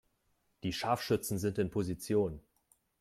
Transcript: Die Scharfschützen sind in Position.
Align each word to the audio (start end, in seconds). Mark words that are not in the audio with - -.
Die 0.63 0.73
Scharfschützen 0.73 1.37
sind 1.37 1.59
in 1.59 1.69
Position. 1.69 2.39